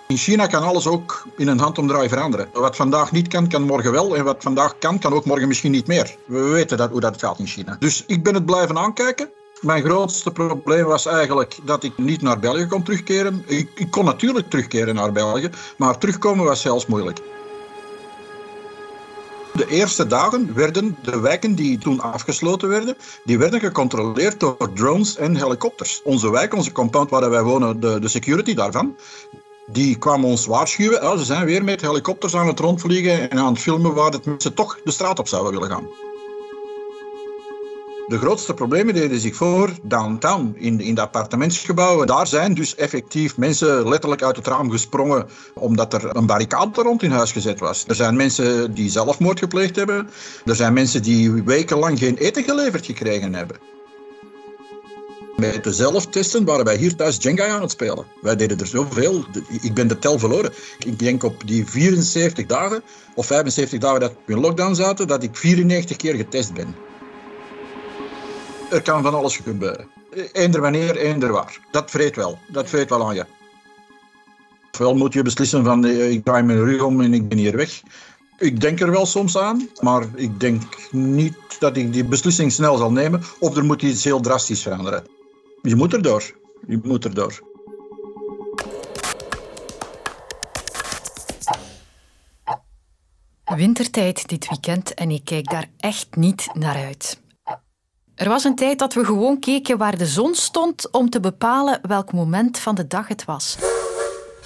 In 0.09 0.17
China 0.17 0.47
kan 0.47 0.63
alles 0.63 0.87
ook 0.87 1.27
in 1.37 1.49
een 1.49 1.59
handomdraai 1.59 2.09
veranderen. 2.09 2.49
Wat 2.53 2.77
vandaag 2.77 3.13
niet 3.13 3.29
kan, 3.29 3.49
kan 3.49 3.63
morgen 3.63 3.93
wel. 3.93 4.17
En 4.17 4.25
wat 4.25 4.43
vandaag 4.43 4.79
kan, 4.79 4.99
kan 4.99 5.13
ook 5.13 5.25
morgen 5.25 5.49
misschien 5.49 5.71
niet 5.71 5.87
meer. 5.87 6.17
We 6.25 6.41
weten 6.41 6.77
dat, 6.77 6.91
hoe 6.91 7.01
dat 7.01 7.21
gaat 7.21 7.39
in 7.39 7.47
China. 7.47 7.77
Dus 7.79 8.05
ik 8.07 8.23
ben 8.23 8.35
het 8.35 8.47
blijven 8.47 8.79
aankijken. 8.79 9.31
Mijn 9.61 9.85
grootste 9.85 10.31
probleem 10.31 10.85
was 10.85 11.07
eigenlijk 11.07 11.59
dat 11.63 11.85
ik 11.85 11.99
niet 11.99 12.23
naar 12.23 12.39
België 12.39 12.67
kon 12.67 12.83
terugkeren. 12.83 13.43
Ik, 13.47 13.71
ik, 13.75 13.91
kon 13.91 14.05
natuurlijk 14.05 14.51
terugkeren 14.51 14.95
naar 14.95 15.13
België, 15.13 15.51
maar 15.77 15.99
terugkomen 15.99 16.45
was 16.45 16.61
zelfs 16.61 16.87
moeilijk. 16.87 17.21
De 19.53 19.67
eerste 19.67 20.07
dagen 20.07 20.55
werden 20.55 20.97
de 21.03 21.21
wijken 21.21 21.55
die 21.55 21.79
toen 21.79 22.01
afgesloten 22.01 22.69
werden, 22.69 22.97
die 23.25 23.39
werden 23.39 23.61
gecontroleerd 23.61 24.41
door 24.41 24.73
drones 24.75 25.17
en 25.17 25.37
helikopters. 25.37 26.01
Onze 26.05 26.31
wijk, 26.31 26.55
onze 26.55 26.73
compound 26.73 27.11
waar 27.11 27.31
wij 27.31 27.43
wonen, 27.43 27.81
de, 27.81 27.99
de 27.99 28.09
security 28.09 28.55
daarvan, 28.55 28.97
die 29.67 29.99
kwamen 29.99 30.29
ons 30.29 30.47
waarschuwen. 30.47 31.03
Ja, 31.03 31.17
ze 31.17 31.25
zijn 31.25 31.45
weer 31.45 31.65
met 31.65 31.81
helikopters 31.81 32.35
aan 32.35 32.47
het 32.47 32.59
rondvliegen 32.59 33.31
en 33.31 33.39
aan 33.39 33.53
het 33.53 33.63
filmen 33.63 33.95
waar 33.95 34.11
de 34.11 34.21
mensen 34.25 34.55
toch 34.55 34.79
de 34.85 34.91
straat 34.91 35.19
op 35.19 35.29
zouden 35.29 35.53
willen 35.53 35.71
gaan. 35.71 36.10
De 38.11 38.19
grootste 38.19 38.55
problemen 38.55 38.95
deden 38.95 39.21
zich 39.21 39.37
voor 39.37 39.71
downtown, 39.83 40.55
in, 40.59 40.81
in 40.81 40.95
de 40.95 41.01
appartementsgebouwen. 41.01 42.07
Daar 42.07 42.27
zijn 42.27 42.55
dus 42.55 42.75
effectief 42.75 43.37
mensen 43.37 43.89
letterlijk 43.89 44.23
uit 44.23 44.37
het 44.37 44.47
raam 44.47 44.71
gesprongen 44.71 45.27
omdat 45.55 45.95
er 45.95 46.17
een 46.17 46.27
barricade 46.27 46.83
rond 46.83 47.03
in 47.03 47.11
huis 47.11 47.33
gezet 47.33 47.61
was. 47.61 47.85
Er 47.87 47.95
zijn 47.95 48.17
mensen 48.17 48.75
die 48.75 48.91
zelfmoord 48.91 49.39
gepleegd 49.39 49.77
hebben. 49.77 50.11
Er 50.45 50.55
zijn 50.55 50.73
mensen 50.73 51.03
die 51.03 51.33
wekenlang 51.33 51.99
geen 51.99 52.17
eten 52.17 52.43
geleverd 52.45 52.87
gekregen 52.87 53.35
hebben. 53.35 53.57
Met 55.37 55.65
de 55.65 55.73
zelftesten 55.73 56.45
waren 56.45 56.65
wij 56.65 56.77
hier 56.77 56.97
thuis 56.97 57.17
Jenga 57.21 57.47
aan 57.47 57.61
het 57.61 57.71
spelen. 57.71 58.05
Wij 58.21 58.37
deden 58.37 58.61
er 58.61 58.67
zoveel. 58.67 59.25
Ik 59.61 59.75
ben 59.75 59.89
de 59.89 59.99
tel 59.99 60.19
verloren. 60.19 60.53
Ik 60.79 60.99
denk 60.99 61.23
op 61.23 61.43
die 61.47 61.67
74 61.67 62.47
dagen 62.47 62.83
of 63.15 63.27
75 63.27 63.79
dagen 63.79 64.01
dat 64.01 64.13
we 64.25 64.33
in 64.33 64.41
lockdown 64.41 64.75
zaten, 64.75 65.07
dat 65.07 65.23
ik 65.23 65.37
94 65.37 65.97
keer 65.97 66.15
getest 66.15 66.55
ben. 66.55 66.90
Er 68.71 68.83
kan 68.83 69.03
van 69.03 69.15
alles 69.15 69.37
gebeuren. 69.37 69.89
Eender 70.33 70.61
wanneer, 70.61 70.97
eender 70.97 71.33
waar. 71.33 71.59
Dat 71.71 71.91
vreet 71.91 72.17
wel. 72.17 72.39
Dat 72.49 72.69
vreet 72.69 72.91
wel 72.91 73.09
aan 73.09 73.15
je. 73.15 73.27
Ofwel 74.73 74.97
moet 74.97 75.13
je 75.13 75.23
beslissen 75.23 75.65
van 75.65 75.85
eh, 75.85 76.11
ik 76.11 76.25
draai 76.25 76.43
mijn 76.43 76.65
rug 76.65 76.83
om 76.83 77.01
en 77.01 77.15
ik 77.15 77.29
ben 77.29 77.39
hier 77.39 77.57
weg. 77.57 77.83
Ik 78.39 78.61
denk 78.61 78.81
er 78.81 78.91
wel 78.91 79.07
soms 79.07 79.39
aan, 79.39 79.69
maar 79.81 80.07
ik 80.15 80.41
denk 80.41 80.63
niet 80.91 81.37
dat 81.59 81.77
ik 81.77 81.93
die 81.93 82.05
beslissing 82.05 82.53
snel 82.53 82.77
zal 82.77 82.93
nemen. 82.93 83.23
Of 83.39 83.57
er 83.57 83.65
moet 83.65 83.83
iets 83.83 84.05
heel 84.05 84.21
drastisch 84.21 84.63
veranderen. 84.63 85.07
Je 85.63 85.77
moet 85.77 85.93
erdoor. 85.93 86.35
Je 86.67 86.81
moet 86.83 87.05
erdoor. 87.05 87.43
Wintertijd 93.45 94.29
dit 94.29 94.49
weekend 94.49 94.95
en 94.95 95.11
ik 95.11 95.25
kijk 95.25 95.51
daar 95.51 95.67
echt 95.79 96.17
niet 96.17 96.49
naar 96.55 96.77
uit. 96.77 97.20
Er 98.21 98.29
was 98.29 98.45
een 98.45 98.55
tijd 98.55 98.79
dat 98.79 98.95
we 98.95 99.05
gewoon 99.05 99.39
keken 99.39 99.79
waar 99.79 99.99
de 99.99 100.07
zon 100.07 100.35
stond 100.35 100.91
om 100.91 101.11
te 101.11 101.21
bepalen 101.21 101.79
welk 101.83 102.13
moment 102.13 102.59
van 102.59 102.75
de 102.75 102.87
dag 102.87 103.09
het 103.09 103.25
was. 103.25 103.57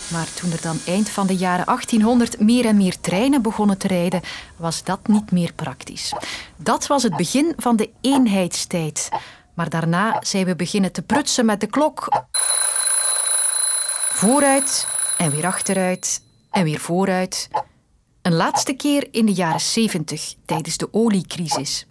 Maar 0.09 0.35
toen 0.35 0.53
er 0.53 0.61
dan 0.61 0.79
eind 0.87 1.09
van 1.09 1.27
de 1.27 1.37
jaren 1.37 1.65
1800 1.65 2.41
meer 2.41 2.65
en 2.65 2.77
meer 2.77 3.01
treinen 3.01 3.43
begonnen 3.43 3.79
te 3.79 3.89
rijden, 3.89 4.21
was 4.57 4.85
dat 4.85 5.09
niet 5.09 5.31
meer 5.31 5.53
praktisch. 5.53 6.13
Dat 6.57 6.87
was 6.87 7.03
het 7.03 7.17
begin 7.17 7.53
van 7.57 7.77
de 7.77 7.91
eenheidstijd. 8.01 9.09
Maar 9.55 9.69
daarna 9.69 10.17
zijn 10.21 10.47
we 10.47 10.57
beginnen 10.57 10.93
te 10.93 11.03
prutsen 11.03 11.47
met 11.47 11.61
de 11.61 11.67
klok. 11.67 12.09
Vooruit 14.13 14.87
en 15.19 15.31
weer 15.31 15.47
achteruit 15.47 16.23
en 16.51 16.65
weer 16.65 16.81
vooruit. 16.81 17.49
Een 18.23 18.35
laatste 18.35 18.73
keer 18.73 19.09
in 19.11 19.27
de 19.27 19.33
jaren 19.33 19.61
70 19.61 20.35
tijdens 20.45 20.77
de 20.77 20.89
oliecrisis. 20.93 21.87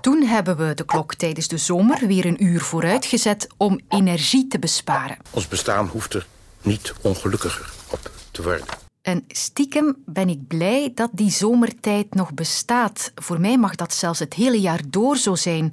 Toen 0.00 0.22
hebben 0.22 0.56
we 0.56 0.74
de 0.74 0.84
klok 0.84 1.14
tijdens 1.14 1.48
de 1.48 1.58
zomer 1.58 2.06
weer 2.06 2.26
een 2.26 2.44
uur 2.44 2.60
vooruitgezet 2.60 3.46
om 3.56 3.80
energie 3.88 4.48
te 4.48 4.58
besparen. 4.58 5.16
Ons 5.30 5.48
bestaan 5.48 5.86
hoeft 5.86 6.14
er 6.14 6.26
niet 6.62 6.92
ongelukkiger 7.00 7.72
op 7.90 8.10
te 8.30 8.42
worden. 8.42 8.66
En 9.02 9.24
stiekem 9.28 9.96
ben 10.06 10.28
ik 10.28 10.46
blij 10.46 10.92
dat 10.94 11.10
die 11.12 11.30
zomertijd 11.30 12.14
nog 12.14 12.34
bestaat. 12.34 13.12
Voor 13.14 13.40
mij 13.40 13.58
mag 13.58 13.74
dat 13.74 13.94
zelfs 13.94 14.18
het 14.18 14.34
hele 14.34 14.60
jaar 14.60 14.80
door 14.88 15.16
zo 15.16 15.34
zijn. 15.34 15.72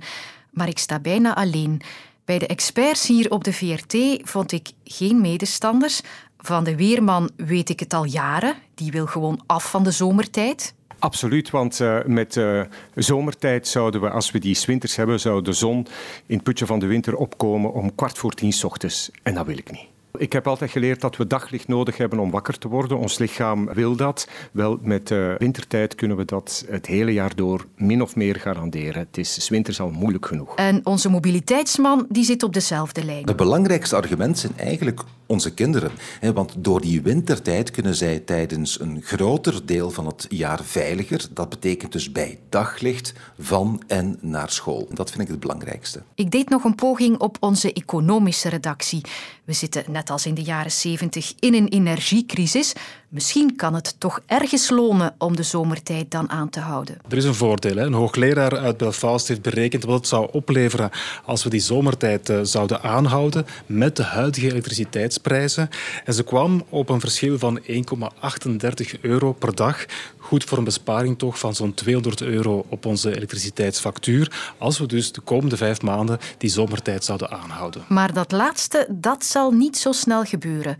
Maar 0.52 0.68
ik 0.68 0.80
sta 0.80 1.00
bijna 1.00 1.36
alleen. 1.36 1.82
Bij 2.26 2.40
de 2.40 2.48
experts 2.48 3.08
hier 3.08 3.32
op 3.32 3.44
de 3.44 3.54
VRT 3.54 3.98
vond 4.30 4.52
ik 4.52 4.70
geen 4.84 5.22
medestanders. 5.22 6.02
Van 6.38 6.64
de 6.64 6.76
weerman 6.76 7.30
weet 7.36 7.70
ik 7.70 7.80
het 7.80 7.94
al 7.94 8.04
jaren. 8.04 8.56
Die 8.76 8.92
wil 8.92 9.06
gewoon 9.06 9.44
af 9.46 9.70
van 9.70 9.84
de 9.84 9.92
zomertijd. 9.92 10.74
Absoluut, 11.02 11.50
want 11.50 11.80
uh, 11.80 12.04
met 12.06 12.36
uh, 12.36 12.62
zomertijd 12.96 13.68
zouden 13.68 14.02
we, 14.02 14.10
als 14.10 14.32
we 14.32 14.40
die 14.40 14.58
winters 14.66 14.96
hebben, 14.96 15.20
zou 15.20 15.42
de 15.42 15.54
zon 15.54 15.88
in 16.26 16.36
het 16.36 16.44
putje 16.44 16.66
van 16.66 16.80
de 16.80 16.86
winter 16.86 17.16
opkomen 17.16 17.74
om 17.74 17.96
kwart 17.96 18.18
voor 18.18 18.32
tien 18.32 18.54
ochtends. 18.64 19.12
En 19.24 19.34
dat 19.34 19.46
wil 19.46 19.58
ik 19.58 19.72
niet. 19.72 19.91
Ik 20.18 20.34
heb 20.34 20.48
altijd 20.48 20.72
geleerd 20.72 21.02
dat 21.02 21.18
we 21.18 21.28
daglicht 21.28 21.68
nodig 21.68 21.98
hebben 21.98 22.20
om 22.20 22.32
wakker 22.32 22.58
te 22.58 22.68
worden. 22.68 22.98
Ons 22.98 23.18
lichaam 23.18 23.74
wil 23.74 23.96
dat. 23.96 24.28
Wel, 24.52 24.78
met 24.82 25.08
de 25.08 25.36
wintertijd 25.38 25.96
kunnen 25.96 26.18
we 26.18 26.26
dat 26.26 26.66
het 26.70 26.86
hele 26.86 27.14
jaar 27.14 27.36
door 27.36 27.66
min 27.76 28.02
of 28.02 28.16
meer 28.16 28.36
garanderen. 28.36 29.00
Het 29.00 29.18
is 29.18 29.50
winters 29.50 29.80
al 29.80 29.90
moeilijk 29.90 30.26
genoeg. 30.26 30.56
En 30.56 30.86
onze 30.86 31.10
mobiliteitsman 31.10 32.06
die 32.10 32.24
zit 32.24 32.44
op 32.44 32.54
dezelfde 32.54 33.06
lijn. 33.06 33.26
Het 33.26 33.36
belangrijkste 33.36 33.96
argument 33.96 34.40
zijn 34.40 34.54
eigenlijk 34.58 35.02
onze 35.26 35.54
kinderen. 35.54 35.92
Want 36.34 36.54
door 36.58 36.82
die 36.82 37.02
wintertijd 37.02 37.72
kunnen 37.72 37.96
zij 37.96 38.20
tijdens 38.20 38.80
een 38.80 39.02
groter 39.02 39.66
deel 39.66 39.92
van 39.92 40.06
het 40.06 40.26
jaar 40.30 40.64
veiliger. 40.64 41.28
Dat 41.32 41.50
betekent 41.50 41.92
dus 41.92 42.12
bij 42.12 42.40
daglicht 42.50 43.14
van 43.40 43.82
en 43.88 44.18
naar 44.22 44.50
school. 44.50 44.88
Dat 44.94 45.10
vind 45.10 45.22
ik 45.22 45.28
het 45.28 45.40
belangrijkste. 45.40 46.04
Ik 46.16 46.32
deed 46.32 46.50
nog 46.50 46.64
een 46.64 46.76
poging 46.76 47.18
op 47.18 47.38
onze 47.40 47.74
economische 47.74 48.50
redactie. 48.50 49.02
We 49.44 49.54
zitten 49.54 49.84
net 49.88 50.01
als 50.10 50.26
in 50.26 50.34
de 50.34 50.44
jaren 50.44 50.72
70 50.72 51.34
in 51.40 51.54
een 51.54 51.68
energiecrisis. 51.68 52.74
Misschien 53.12 53.56
kan 53.56 53.74
het 53.74 53.96
toch 53.98 54.22
ergens 54.26 54.70
lonen 54.70 55.16
om 55.18 55.36
de 55.36 55.44
zomertijd 55.44 56.12
dan 56.12 56.30
aan 56.30 56.50
te 56.50 56.60
houden. 56.60 56.98
Er 57.10 57.18
is 57.18 57.24
een 57.24 57.36
voordeel. 57.36 57.76
Hè? 57.76 57.86
Een 57.86 57.94
hoogleraar 57.94 58.58
uit 58.58 58.78
Belfast 58.78 59.28
heeft 59.28 59.42
berekend 59.42 59.84
wat 59.84 59.96
het 59.98 60.08
zou 60.08 60.30
opleveren 60.32 60.90
als 61.26 61.44
we 61.44 61.50
die 61.50 61.60
zomertijd 61.60 62.30
uh, 62.30 62.40
zouden 62.44 62.82
aanhouden 62.82 63.46
met 63.66 63.96
de 63.96 64.04
huidige 64.04 64.48
elektriciteitsprijzen. 64.48 65.70
En 66.06 66.14
ze 66.14 66.24
kwam 66.24 66.64
op 66.70 66.90
een 66.90 67.00
verschil 67.00 67.38
van 67.38 67.62
1,38 67.62 69.00
euro 69.02 69.34
per 69.34 69.56
dag. 69.56 69.86
Goed 70.18 70.44
voor 70.44 70.58
een 70.58 70.64
besparing 70.64 71.18
toch 71.18 71.40
van 71.40 71.56
zo'n 71.56 71.74
200 71.74 72.22
euro 72.22 72.66
op 72.70 72.86
onze 72.86 73.16
elektriciteitsfactuur. 73.16 74.54
Als 74.58 74.80
we 74.80 74.86
dus 74.86 75.12
de 75.12 75.22
komende 75.22 75.58
vijf 75.58 75.82
maanden 75.82 76.20
die 76.38 76.50
zomertijd 76.50 77.04
zouden 77.04 77.30
aanhouden. 77.30 77.84
Maar 77.88 78.14
dat 78.14 78.32
laatste, 78.32 78.88
dat 78.90 79.26
zal 79.26 79.52
niet 79.52 79.78
zo 79.78 79.92
snel 79.92 80.24
gebeuren. 80.24 80.76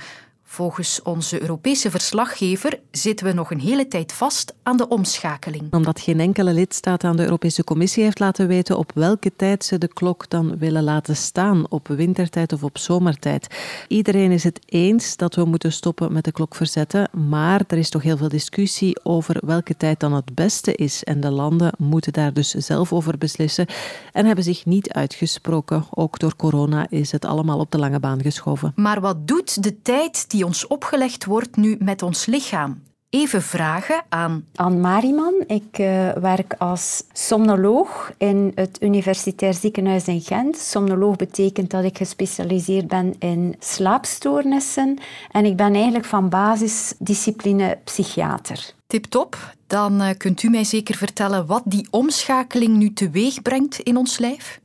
Volgens 0.52 1.02
onze 1.02 1.42
Europese 1.42 1.92
verslaggever 1.92 2.80
zitten 2.92 3.26
we 3.26 3.34
nog 3.34 3.52
een 3.52 3.60
hele 3.60 3.88
tijd 3.88 4.14
vast 4.14 4.54
aan 4.64 4.78
de 4.78 4.88
omschakeling. 4.88 5.74
Omdat 5.74 6.00
geen 6.00 6.20
enkele 6.20 6.54
lidstaat 6.54 7.04
aan 7.04 7.18
de 7.18 7.24
Europese 7.24 7.64
Commissie 7.64 8.04
heeft 8.04 8.20
laten 8.20 8.48
weten 8.48 8.78
op 8.78 8.92
welke 8.96 9.32
tijd 9.36 9.66
ze 9.66 9.78
de 9.78 9.88
klok 9.88 10.30
dan 10.30 10.58
willen 10.58 10.84
laten 10.84 11.16
staan, 11.16 11.66
op 11.70 11.88
wintertijd 11.88 12.54
of 12.54 12.64
op 12.64 12.78
zomertijd. 12.78 13.48
Iedereen 13.88 14.32
is 14.32 14.44
het 14.44 14.60
eens 14.66 15.18
dat 15.18 15.36
we 15.36 15.46
moeten 15.46 15.72
stoppen 15.72 16.14
met 16.14 16.24
de 16.24 16.32
klok 16.32 16.56
verzetten, 16.56 17.10
maar 17.30 17.62
er 17.68 17.78
is 17.78 17.90
toch 17.90 18.02
heel 18.02 18.18
veel 18.18 18.30
discussie 18.30 19.04
over 19.04 19.42
welke 19.46 19.78
tijd 19.78 20.00
dan 20.00 20.14
het 20.14 20.36
beste 20.36 20.76
is. 20.76 21.04
En 21.04 21.20
de 21.20 21.32
landen 21.32 21.74
moeten 21.78 22.14
daar 22.14 22.34
dus 22.34 22.50
zelf 22.50 22.94
over 22.94 23.18
beslissen 23.18 23.66
en 24.14 24.26
hebben 24.26 24.44
zich 24.44 24.66
niet 24.66 24.92
uitgesproken. 24.92 25.86
Ook 25.90 26.20
door 26.20 26.36
corona 26.36 26.86
is 26.90 27.12
het 27.12 27.26
allemaal 27.26 27.60
op 27.60 27.72
de 27.72 27.78
lange 27.78 28.00
baan 28.00 28.22
geschoven. 28.22 28.74
Maar 28.76 29.02
wat 29.02 29.28
doet 29.28 29.64
de 29.64 29.82
tijd 29.82 30.30
die 30.30 30.40
ons 30.46 30.68
opgelegd 30.68 31.26
wordt 31.26 31.56
nu 31.56 31.76
met 31.80 32.02
ons 32.02 32.26
lichaam. 32.26 32.82
Even 33.12 33.42
vragen 33.42 34.04
aan... 34.10 34.46
Anne 34.56 34.80
Mariman. 34.80 35.44
Ik 35.48 35.78
uh, 35.80 36.12
werk 36.12 36.54
als 36.58 37.04
somnoloog 37.14 38.12
in 38.18 38.52
het 38.56 38.78
Universitair 38.82 39.54
Ziekenhuis 39.54 40.08
in 40.08 40.22
Gent. 40.22 40.58
Somnoloog 40.58 41.16
betekent 41.16 41.72
dat 41.72 41.84
ik 41.84 41.98
gespecialiseerd 41.98 42.88
ben 42.88 43.16
in 43.20 43.56
slaapstoornissen. 43.60 44.98
En 45.32 45.46
ik 45.46 45.56
ben 45.56 45.74
eigenlijk 45.74 46.06
van 46.06 46.30
basisdiscipline 46.30 47.78
psychiater. 47.84 48.74
Tip 48.88 49.06
top. 49.06 49.56
Dan 49.68 50.02
uh, 50.02 50.10
kunt 50.18 50.44
u 50.44 50.50
mij 50.50 50.64
zeker 50.64 50.96
vertellen 50.96 51.46
wat 51.46 51.64
die 51.66 51.88
omschakeling 51.90 52.78
nu 52.78 52.94
teweeg 52.94 53.42
brengt 53.42 53.80
in 53.80 53.98
ons 53.98 54.18
lijf? 54.18 54.60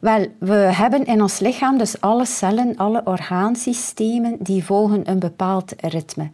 Wel, 0.00 0.26
we 0.38 0.54
hebben 0.54 1.04
in 1.04 1.22
ons 1.22 1.38
lichaam 1.38 1.78
dus 1.78 2.00
alle 2.00 2.24
cellen, 2.24 2.76
alle 2.76 3.02
orgaansystemen, 3.04 4.36
die 4.38 4.64
volgen 4.64 5.10
een 5.10 5.18
bepaald 5.18 5.72
ritme. 5.76 6.30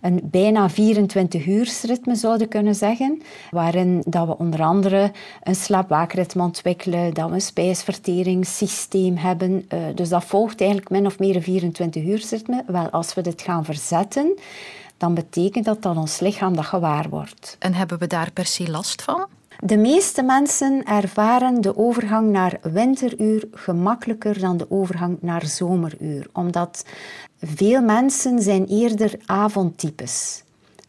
Een 0.00 0.20
bijna 0.24 0.70
24-uursritme 0.70 2.12
zouden 2.12 2.48
kunnen 2.48 2.74
zeggen, 2.74 3.22
waarin 3.50 4.02
dat 4.06 4.26
we 4.26 4.38
onder 4.38 4.62
andere 4.62 5.12
een 5.42 5.54
slaapwaakritme 5.54 6.42
ontwikkelen, 6.42 7.14
dat 7.14 7.28
we 7.28 7.34
een 7.34 7.40
spijsverteringssysteem 7.40 9.16
hebben. 9.16 9.66
Uh, 9.74 9.80
dus 9.94 10.08
dat 10.08 10.24
volgt 10.24 10.60
eigenlijk 10.60 10.90
min 10.90 11.06
of 11.06 11.18
meer 11.18 11.36
een 11.36 11.74
24-uursritme. 11.74 12.66
Wel, 12.66 12.90
als 12.90 13.14
we 13.14 13.20
dit 13.20 13.42
gaan 13.42 13.64
verzetten, 13.64 14.38
dan 14.96 15.14
betekent 15.14 15.64
dat 15.64 15.82
dat 15.82 15.96
ons 15.96 16.20
lichaam 16.20 16.56
dat 16.56 16.64
gewaar 16.64 17.08
wordt. 17.08 17.56
En 17.58 17.74
hebben 17.74 17.98
we 17.98 18.06
daar 18.06 18.30
per 18.32 18.46
se 18.46 18.70
last 18.70 19.02
van? 19.02 19.26
De 19.64 19.76
meeste 19.76 20.22
mensen 20.22 20.84
ervaren 20.84 21.60
de 21.60 21.76
overgang 21.76 22.30
naar 22.30 22.58
winteruur 22.62 23.48
gemakkelijker 23.52 24.40
dan 24.40 24.56
de 24.56 24.70
overgang 24.70 25.18
naar 25.20 25.46
zomeruur, 25.46 26.28
omdat 26.32 26.84
veel 27.40 27.82
mensen 27.82 28.42
zijn 28.42 28.66
eerder 28.66 29.18
avondtypes. 29.26 30.44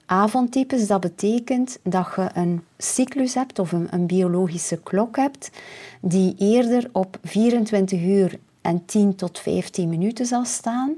Avondtypes, 0.05 0.87
dat 0.87 1.01
betekent 1.01 1.79
dat 1.83 2.07
je 2.15 2.29
een 2.33 2.63
cyclus 2.77 3.33
hebt 3.33 3.59
of 3.59 3.71
een, 3.71 3.87
een 3.91 4.07
biologische 4.07 4.79
klok 4.83 5.15
hebt 5.15 5.51
die 6.01 6.35
eerder 6.37 6.89
op 6.91 7.17
24 7.23 8.01
uur 8.01 8.39
en 8.67 8.85
10 8.85 9.15
tot 9.15 9.39
15 9.39 9.89
minuten 9.89 10.25
zal 10.25 10.45
staan 10.45 10.95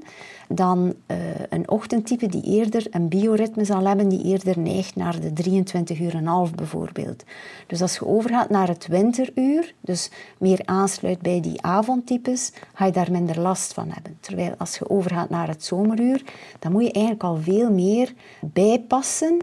dan 0.48 0.94
uh, 1.06 1.16
een 1.48 1.70
ochtendtype 1.70 2.26
die 2.26 2.42
eerder 2.42 2.86
een 2.90 3.08
bioritme 3.08 3.64
zal 3.64 3.86
hebben, 3.86 4.08
die 4.08 4.24
eerder 4.24 4.58
neigt 4.58 4.96
naar 4.96 5.20
de 5.20 5.32
23 5.32 6.00
uur 6.00 6.14
en 6.14 6.26
half 6.26 6.54
bijvoorbeeld. 6.54 7.24
Dus 7.66 7.82
als 7.82 7.94
je 7.94 8.06
overgaat 8.06 8.50
naar 8.50 8.68
het 8.68 8.86
winteruur, 8.86 9.74
dus 9.80 10.10
meer 10.38 10.60
aansluit 10.64 11.20
bij 11.20 11.40
die 11.40 11.62
avondtypes, 11.62 12.52
ga 12.74 12.86
je 12.86 12.92
daar 12.92 13.10
minder 13.10 13.40
last 13.40 13.72
van 13.72 13.88
hebben. 13.90 14.16
Terwijl 14.20 14.54
als 14.58 14.78
je 14.78 14.90
overgaat 14.90 15.30
naar 15.30 15.48
het 15.48 15.64
zomeruur, 15.64 16.22
dan 16.58 16.72
moet 16.72 16.84
je 16.84 16.92
eigenlijk 16.92 17.24
al 17.24 17.36
veel 17.36 17.70
meer 17.70 18.12
bijpassen 18.40 19.38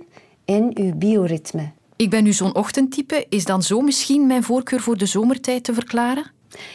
in 0.46 0.72
je 0.74 0.96
bioritme. 0.96 1.72
Ik 1.96 2.10
ben 2.10 2.24
nu 2.24 2.34
zo'n 2.34 2.56
ochtendtype. 2.56 3.26
Is 3.30 3.46
dan 3.46 3.64
zo 3.64 3.82
misschien 3.82 4.28
mijn 4.28 4.44
voorkeur 4.44 4.80
voor 4.80 4.98
de 4.98 5.06
zomertijd 5.06 5.64
te 5.64 5.74
verklaren? 5.74 6.32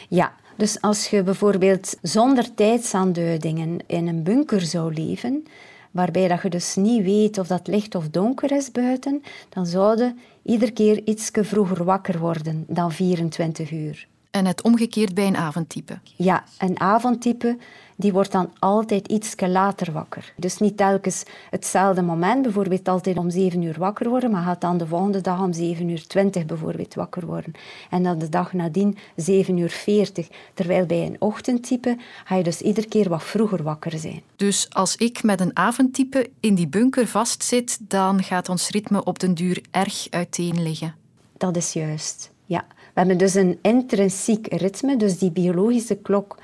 Ja, 0.09 0.33
dus 0.55 0.81
als 0.81 1.07
je 1.07 1.23
bijvoorbeeld 1.23 1.97
zonder 2.01 2.53
tijdsaanduidingen 2.53 3.79
in 3.87 4.07
een 4.07 4.23
bunker 4.23 4.61
zou 4.61 4.93
leven, 4.93 5.43
waarbij 5.91 6.27
dat 6.27 6.41
je 6.41 6.49
dus 6.49 6.75
niet 6.75 7.03
weet 7.03 7.37
of 7.37 7.47
dat 7.47 7.67
licht 7.67 7.95
of 7.95 8.09
donker 8.09 8.51
is 8.51 8.71
buiten, 8.71 9.23
dan 9.49 9.65
zouden 9.65 10.19
iedere 10.43 10.71
keer 10.71 11.01
iets 11.03 11.29
vroeger 11.33 11.83
wakker 11.83 12.19
worden 12.19 12.65
dan 12.67 12.91
24 12.91 13.71
uur. 13.71 14.07
En 14.33 14.45
het 14.45 14.61
omgekeerd 14.61 15.13
bij 15.13 15.27
een 15.27 15.37
avondtype? 15.37 15.99
Ja, 16.15 16.43
een 16.57 16.79
avondtype 16.79 17.57
die 17.95 18.13
wordt 18.13 18.31
dan 18.31 18.51
altijd 18.59 19.07
iets 19.07 19.33
later 19.39 19.91
wakker. 19.91 20.33
Dus 20.37 20.57
niet 20.57 20.77
telkens 20.77 21.23
hetzelfde 21.49 22.01
moment, 22.01 22.41
bijvoorbeeld 22.41 22.87
altijd 22.87 23.17
om 23.17 23.29
7 23.29 23.61
uur 23.61 23.75
wakker 23.79 24.09
worden, 24.09 24.31
maar 24.31 24.43
gaat 24.43 24.61
dan 24.61 24.77
de 24.77 24.87
volgende 24.87 25.21
dag 25.21 25.41
om 25.41 25.53
7 25.53 25.89
uur 25.89 26.07
20 26.07 26.45
bijvoorbeeld 26.45 26.93
wakker 26.93 27.25
worden. 27.25 27.51
En 27.89 28.03
dan 28.03 28.17
de 28.17 28.29
dag 28.29 28.53
nadien 28.53 28.97
7 29.15 29.57
uur 29.57 29.69
40. 29.69 30.27
Terwijl 30.53 30.85
bij 30.85 31.05
een 31.05 31.15
ochtendtype 31.19 31.97
ga 32.23 32.35
je 32.35 32.43
dus 32.43 32.61
iedere 32.61 32.87
keer 32.87 33.09
wat 33.09 33.23
vroeger 33.23 33.63
wakker 33.63 33.99
zijn. 33.99 34.21
Dus 34.35 34.67
als 34.69 34.95
ik 34.95 35.23
met 35.23 35.41
een 35.41 35.57
avondtype 35.57 36.29
in 36.39 36.55
die 36.55 36.67
bunker 36.67 37.07
vastzit, 37.07 37.79
dan 37.81 38.23
gaat 38.23 38.49
ons 38.49 38.69
ritme 38.69 39.03
op 39.03 39.19
den 39.19 39.33
duur 39.33 39.61
erg 39.71 40.07
uiteen 40.09 40.63
liggen. 40.63 40.95
Dat 41.37 41.55
is 41.55 41.73
juist, 41.73 42.32
ja. 42.53 42.65
We 42.69 42.99
hebben 42.99 43.17
dus 43.17 43.33
een 43.33 43.59
intrinsiek 43.61 44.47
ritme, 44.47 44.97
dus 44.97 45.17
die 45.17 45.31
biologische 45.31 45.95
klok 45.95 46.37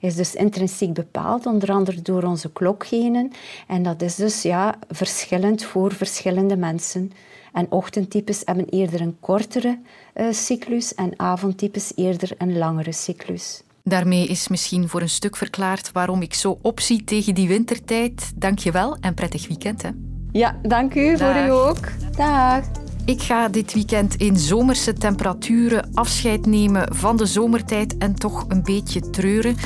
is 0.00 0.14
dus 0.14 0.34
intrinsiek 0.34 0.92
bepaald, 0.94 1.46
onder 1.46 1.70
andere 1.70 2.02
door 2.02 2.22
onze 2.22 2.52
klokgenen. 2.52 3.30
En 3.66 3.82
dat 3.82 4.02
is 4.02 4.14
dus 4.14 4.42
ja, 4.42 4.74
verschillend 4.90 5.64
voor 5.64 5.92
verschillende 5.92 6.56
mensen. 6.56 7.12
En 7.52 7.66
ochtendtypes 7.70 8.42
hebben 8.44 8.68
eerder 8.68 9.00
een 9.00 9.16
kortere 9.20 9.78
uh, 10.14 10.26
cyclus 10.32 10.94
en 10.94 11.12
avondtypes 11.16 11.92
eerder 11.96 12.30
een 12.38 12.58
langere 12.58 12.92
cyclus. 12.92 13.62
Daarmee 13.82 14.26
is 14.26 14.48
misschien 14.48 14.88
voor 14.88 15.00
een 15.00 15.08
stuk 15.08 15.36
verklaard 15.36 15.92
waarom 15.92 16.22
ik 16.22 16.34
zo 16.34 16.58
opzie 16.62 17.04
tegen 17.04 17.34
die 17.34 17.48
wintertijd. 17.48 18.32
Dank 18.34 18.58
je 18.58 18.70
wel 18.70 18.96
en 19.00 19.14
prettig 19.14 19.48
weekend. 19.48 19.82
Hè. 19.82 19.88
Ja, 20.32 20.58
dank 20.62 20.94
u. 20.94 21.18
Voor 21.18 21.36
u 21.46 21.50
ook. 21.50 21.88
Dag. 22.16 22.83
Ik 23.04 23.22
ga 23.22 23.48
dit 23.48 23.72
weekend 23.72 24.14
in 24.14 24.36
zomerse 24.36 24.92
temperaturen 24.92 25.90
afscheid 25.94 26.46
nemen 26.46 26.94
van 26.94 27.16
de 27.16 27.26
zomertijd 27.26 27.96
en 27.98 28.14
toch 28.14 28.44
een 28.48 28.62
beetje 28.62 29.10
treuren. 29.10 29.56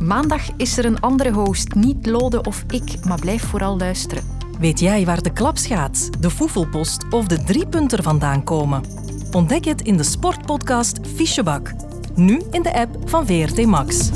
Maandag 0.00 0.42
is 0.56 0.78
er 0.78 0.84
een 0.84 1.00
andere 1.00 1.32
host, 1.32 1.74
niet 1.74 2.06
Lode 2.06 2.42
of 2.42 2.64
ik, 2.70 3.04
maar 3.04 3.20
blijf 3.20 3.42
vooral 3.42 3.76
luisteren. 3.76 4.24
Weet 4.58 4.80
jij 4.80 5.04
waar 5.04 5.22
de 5.22 5.32
klapschaats, 5.32 6.08
de 6.20 6.30
foefelpost 6.30 7.04
of 7.10 7.26
de 7.26 7.44
driepunter 7.44 8.02
vandaan 8.02 8.44
komen? 8.44 8.82
Ontdek 9.30 9.64
het 9.64 9.80
in 9.80 9.96
de 9.96 10.04
sportpodcast 10.04 10.98
Fichebak. 11.14 11.72
Nu 12.14 12.42
in 12.50 12.62
de 12.62 12.74
app 12.74 12.96
van 13.04 13.26
VRT 13.26 13.66
Max. 13.66 14.10